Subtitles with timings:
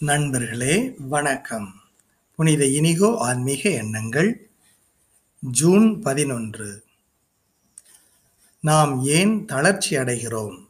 [0.00, 1.74] நண்பர்களே வணக்கம்.
[2.36, 4.50] புனித இனிகோ ஆன்மீக எண்ணங்கள்
[5.50, 6.84] ஜூன் பதினொன்று.
[8.60, 10.66] நாம் ஏன் தளர்ச்சி அடைகிறோம்?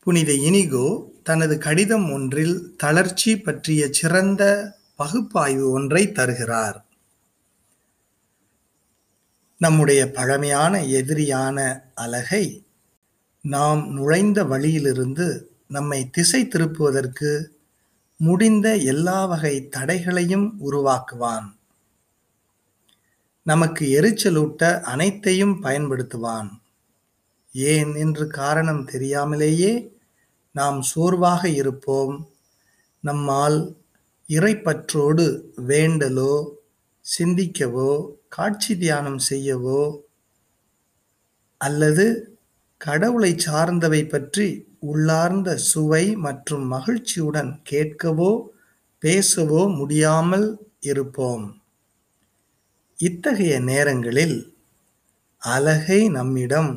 [0.00, 6.86] புனித இனிகோ தனது கடிதம் ஒன்றில் தளர்ச்சி பற்றிய சிறந்த பகுப்பாய்வு ஒன்றை தருகிறார்.
[9.58, 12.66] நம்முடைய பழமையான எதிரியான அலகை
[13.42, 17.30] நாம் நுழைந்த வழியிலிருந்து நம்மை திசை திருப்புவதற்கு
[18.20, 21.46] முடிந்த எல்லா வகை தடைகளையும் உருவாக்குவான்.
[23.46, 26.48] நமக்கு எரிச்சலூட்ட அனைத்தையும் பயன்படுத்துவான்.
[27.54, 29.72] ஏன் என்று காரணம் தெரியாமலேயே
[30.54, 32.14] நாம் சோர்வாக இருப்போம்.
[33.04, 33.58] நம்மால்
[34.28, 35.26] இறைப்பற்றோடு
[35.66, 36.34] வேண்டலோ
[37.04, 37.92] சிந்திக்கவோ
[38.28, 39.82] காட்சி தியானம் செய்யவோ
[41.60, 42.06] அல்லது
[42.80, 44.48] கடவுளை சார்ந்தவை பற்றி
[44.90, 48.32] உள்ளார்ந்த சுவை மற்றும் மகிழ்ச்சியுடன் கேட்கவோ
[49.02, 50.48] பேசவோ முடியாமல்
[50.80, 51.46] இருப்போம்.
[52.98, 54.38] இத்தகைய நேரங்களில்
[55.42, 56.72] அழகை நம்மிடம்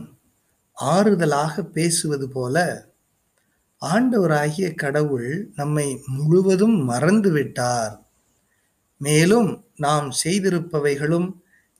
[0.77, 2.57] ஆறுதலாக பேசுவது போல
[3.81, 7.93] ஆண்டவராகிய கடவுள் நம்மை முழுவதும் மறந்துவிட்டார்.
[9.02, 11.30] மேலும் நாம் செய்திருப்பவைகளும்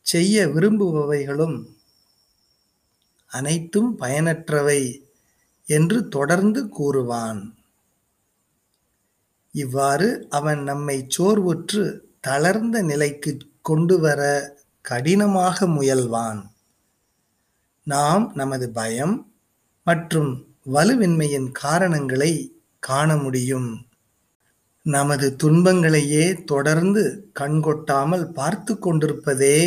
[0.06, 1.58] செய்ய விரும்புபவைகளும்
[3.32, 4.82] அனைத்தும் பயனற்றவை.
[5.70, 7.54] என்று தொடர்ந்து கூறுவான்.
[9.52, 14.22] இவ்வாறு அவன் நம்மை சோர்வுற்று தளர்ந்த நிலைக்கு கொண்டு வர
[14.82, 16.42] கடினமாக முயல்வான்.
[17.84, 19.32] நாம் நமது பயம்
[19.84, 22.34] மற்றும் வலுவின்மையின் காரணங்களை
[22.80, 23.88] காண முடியும்.
[24.82, 29.60] நமது துன்பங்களையே தொடர்ந்து கண்கொட்டாமல் பார்த்து கொண்டிருப்பதே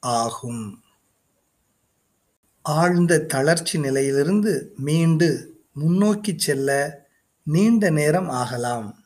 [0.00, 0.81] ஆகும்.
[2.64, 7.00] ஆழ்ந்த தளர்ச்சி நிலையிலிருந்து மீண்டு முன்னோக்கி செல்ல
[7.42, 9.04] நீண்ட நேரம் ஆகலாம்.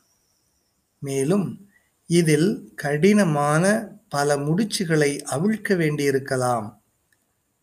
[0.99, 1.69] மேலும்
[2.07, 3.65] இதில் கடினமான
[4.09, 6.83] பல முடிச்சுகளை அவிழ்க்க வேண்டியிருக்கலாம்.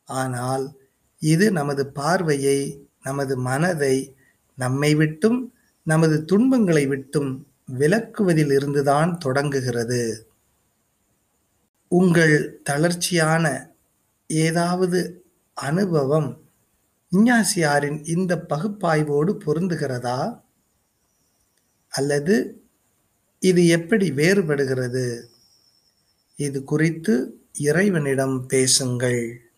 [0.04, 0.78] ஆனால்
[1.20, 4.16] இது நமது பார்வையை நமது மனதை
[4.56, 7.48] நம்மை விட்டும் நமது துன்பங்களை விட்டும்
[7.80, 10.28] விலக்குவதில் இருந்துதான் தொடங்குகிறது.
[11.88, 13.72] உங்கள் தளர்ச்சியான
[14.28, 15.23] ஏதாவது
[15.54, 16.42] அனுபவம்.
[17.12, 20.44] இஞ்ஞாசியாரின் இந்த பகுப்பாய்வோடு பொருந்துகிறதா?
[21.90, 22.64] அல்லது
[23.40, 25.24] இது எப்படி வேறுபடுகிறது?
[26.36, 29.53] இது குறித்து இறைவனிடம் பேசுங்கள்.